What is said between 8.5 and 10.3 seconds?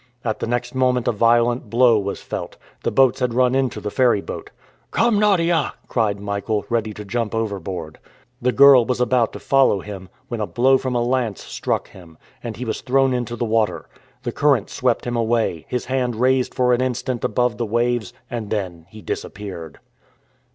girl was about to follow him,